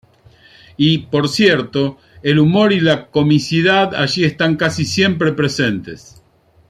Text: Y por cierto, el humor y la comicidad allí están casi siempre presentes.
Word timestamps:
Y 0.77 0.97
por 1.09 1.29
cierto, 1.29 1.99
el 2.23 2.39
humor 2.39 2.73
y 2.73 2.79
la 2.79 3.11
comicidad 3.11 3.93
allí 3.93 4.23
están 4.23 4.55
casi 4.55 4.83
siempre 4.83 5.31
presentes. 5.33 6.23